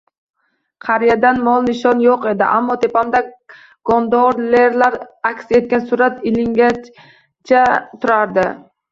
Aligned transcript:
Qariyadan 0.83 1.39
nom-nishon 1.47 1.99
yo`q 2.05 2.13
edi, 2.29 2.45
ammo 2.59 2.77
tepamda 2.85 3.19
gondolerlar 3.89 4.97
aks 5.31 5.53
etgan 5.59 5.85
surat 5.91 6.17
ilingancha 6.31 7.61
turardi 8.01 8.47